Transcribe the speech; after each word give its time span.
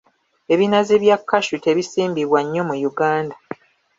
Ebinazi 0.53 0.93
bya 1.03 1.17
cashew 1.29 1.59
tebisimbiddwa 1.65 2.39
nnyo 2.43 2.61
mu 2.69 2.75
Uganda. 2.89 3.35